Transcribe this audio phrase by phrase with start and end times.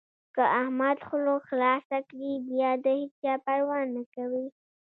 [0.35, 4.45] که احمد خوله خلاصه کړي؛ بيا د هيچا پروا نه کوي.